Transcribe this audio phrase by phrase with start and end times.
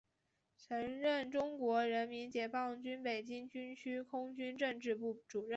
[0.57, 5.49] 曾任中国人民解放军北京军区空军政治部主任。